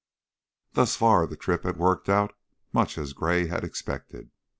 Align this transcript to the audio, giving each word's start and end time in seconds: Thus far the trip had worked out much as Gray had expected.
Thus 0.73 0.95
far 0.95 1.27
the 1.27 1.35
trip 1.37 1.61
had 1.61 1.77
worked 1.77 2.09
out 2.09 2.35
much 2.73 2.97
as 2.97 3.13
Gray 3.13 3.45
had 3.49 3.63
expected. 3.63 4.31